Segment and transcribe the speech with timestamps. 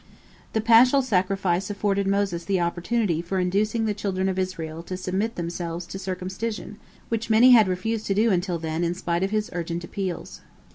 [0.53, 5.35] The paschal sacrifice afforded Moses the opportunity for inducing the children of Israel to submit
[5.35, 6.77] themselves to circumcision,
[7.09, 10.41] which many had refused to do until then in spite of his urgent appeals.